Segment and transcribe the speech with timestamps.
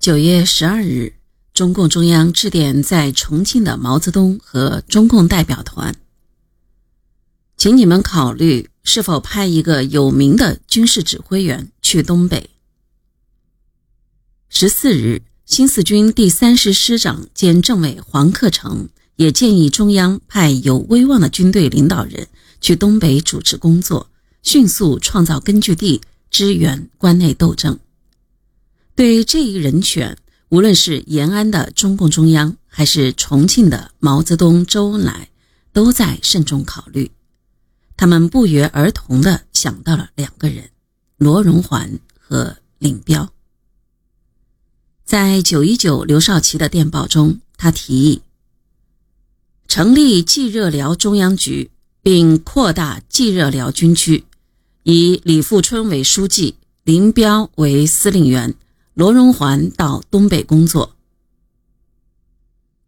[0.00, 1.14] 九月十二日，
[1.52, 5.96] 中共中央致电在重庆的毛泽东和中共代表团，
[7.56, 12.48] 请你们考虑是否派一个有名的军事指挥员去东北。
[14.48, 22.28] 十四日，新四军第三师师长兼政委黄克诚也建议中央派有威望的军队领导人
[22.60, 24.08] 去东北主持工作，
[24.44, 27.80] 迅速创造根据地，支援关内斗争。
[28.98, 30.18] 对这一人选，
[30.48, 35.28] 无论是延安的中共中央，还是重庆的毛泽东、周恩来，
[35.72, 37.12] 都在慎重考虑。
[37.96, 40.70] 他们不约而同地想到了两个人：
[41.16, 43.32] 罗荣桓和林彪。
[45.04, 48.22] 在九一九刘少奇的电报中，他提议
[49.68, 51.70] 成立冀热辽中央局，
[52.02, 54.24] 并扩大冀热辽军区，
[54.82, 58.56] 以李富春为书记，林彪为司令员。
[58.98, 60.96] 罗荣桓到东北工作，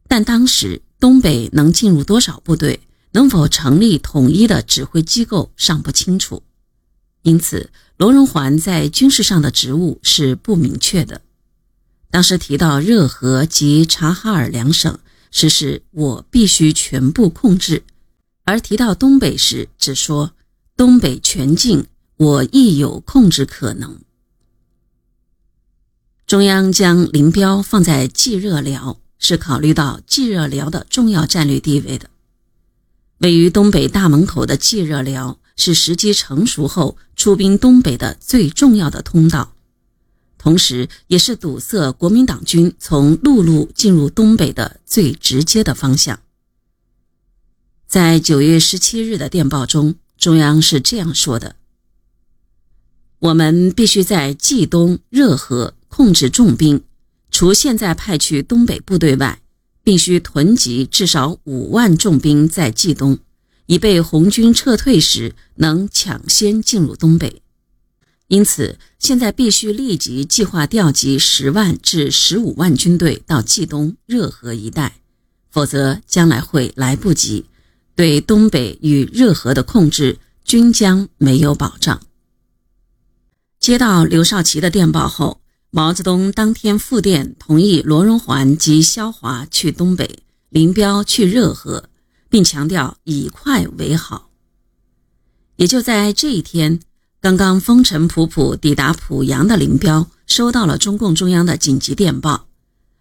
[0.09, 2.81] 但当时东北能进入多少部队，
[3.13, 6.43] 能否成立统一的指挥机构尚不清楚，
[7.23, 11.21] 因此罗荣桓在军事上的职务是不明确的。
[12.11, 14.99] 当时提到热河及察哈尔两省，
[15.31, 17.85] 实是我必须全部控制；
[18.43, 20.33] 而提到东北时，只说
[20.77, 21.87] 东北全境，
[22.17, 23.97] 我亦有控制可能。
[26.31, 32.09] 中央将林彪放在冀热辽，是考虑到冀热辽的重要战略地位的。
[33.19, 39.55] 位于东北大门口的冀热辽，是时机成熟后出兵东北的最重要的通道，
[40.39, 46.21] 同时也是堵塞国民党军从陆路进入东北的最直接的方向。
[47.89, 51.57] 在九月十七日的电报中，中央是这样说的
[53.19, 56.83] ：“我们必须在冀东热河。”控制重兵，
[57.33, 59.43] 除现在派去东北部队外，
[59.83, 63.19] 必须囤积至少五万重兵在冀东，
[63.67, 67.43] 以备红军撤退时能抢先进入东北。
[68.29, 75.01] 因此，现在必须立即计划调集十万至十五万军队到冀东热河一带，
[75.51, 77.47] 否则将来会来不及。
[77.97, 82.01] 对东北与热河的控制均将没有保障。
[83.59, 85.41] 接到刘少奇的电报后。
[85.73, 91.89] 毛泽东当天复电同意罗荣桓及萧华去东北，林彪去热河，
[92.29, 94.31] 并强调以快为好。
[95.55, 96.81] 也就在这一天，
[97.21, 102.49] 刚刚风尘仆仆抵达濮阳的林彪收到了中共中央的紧急电报，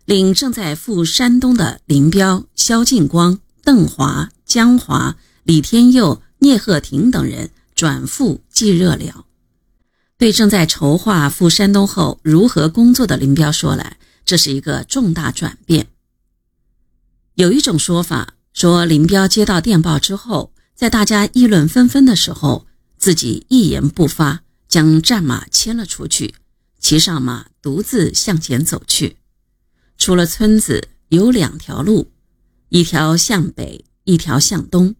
[0.05, 9.25] 令正在赴山东的林彪、萧劲光、邓华、江华、李天佑、聂鹤亭等人转赴冀热辽。
[10.19, 15.87] 对正在筹划赴山东后如何工作的林彪说来，这是一个重大转变。
[17.35, 26.35] 有一种说法说，林彪接到电报之后，在大家议论纷纷的时候，自己一言不发，将战马牵了出去，
[26.81, 29.15] 骑上马独自向前走去。
[29.97, 32.11] 出了村子，有两条路，
[32.67, 34.95] 一条向北，一条向东。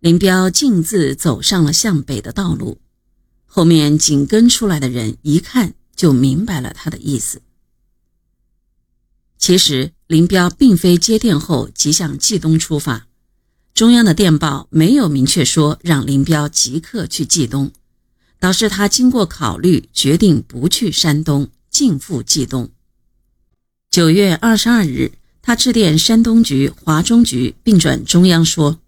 [0.00, 2.80] 林彪径自走上了向北的道路。
[3.52, 7.42] 后面紧跟出来的人一看就明白了他的意思。
[9.38, 13.08] 其实林彪并非接电后即向冀东出发，
[13.74, 17.72] 中央的电报没有明确说让林彪即刻去冀东，
[18.38, 22.70] 导致他经过考虑决定不去山东，径赴冀东。
[23.90, 25.10] 九月二十二日，
[25.42, 28.78] 他致电山东局、华中局，并转中央说：“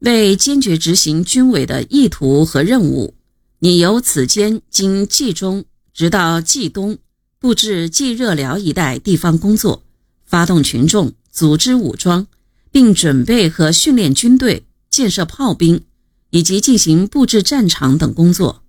[0.00, 3.12] 为坚决执行军委的意图和任务。”
[3.60, 6.98] 你由此间经冀中直到冀东，
[7.38, 9.82] 布置冀热辽一带地方工作，
[10.26, 12.26] 发动群众，组织武装，
[12.70, 15.82] 并准备和训练军队、建设炮兵，
[16.30, 18.62] 以及进行布置战场等工作。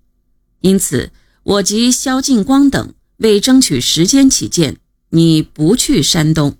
[0.61, 1.11] 因此，
[1.43, 4.77] 我及萧劲光等为争取时间起见，
[5.09, 6.57] 你不去山东。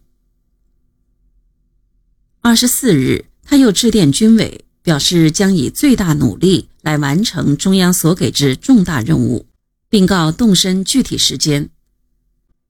[2.41, 4.65] 二十四日，他又致电军委。
[4.87, 9.45] 表示将以最大努力来完成中央所给之重大任务，
[9.89, 11.69] 并告动身具体时间。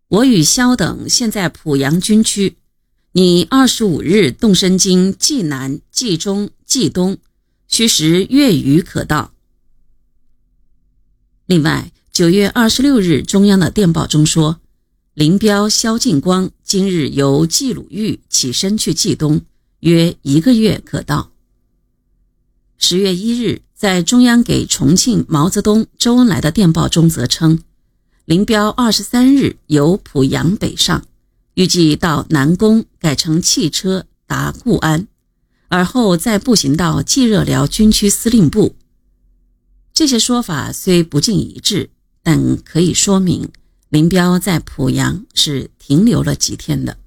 [0.07, 2.57] 我与萧等现在濮阳军区，
[3.11, 7.19] 你二十五日动身经冀南、冀中、冀东，
[7.67, 9.31] 需时月余可到。
[11.45, 14.59] 另外，九月二十六日中央的电报中说，
[15.13, 19.41] 林彪、萧劲光今日由冀鲁豫起身去冀东，
[19.81, 21.29] 约一个月可到。
[22.79, 27.59] 十月一日，在中央给重庆毛泽东、周恩来的电报中，则称，
[28.25, 31.03] 林彪二十三日由濮阳北上，
[31.55, 35.07] 预计到南宫改乘汽车达固安，
[35.69, 38.75] 而后再步行到冀热辽军区司令部。
[39.91, 41.89] 这些说法虽不尽一致，
[42.21, 43.49] 但可以说明
[43.89, 46.97] 林彪在濮阳是停留了几天的。